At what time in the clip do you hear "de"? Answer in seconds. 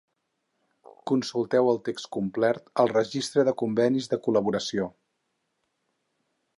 3.51-3.55, 4.15-4.23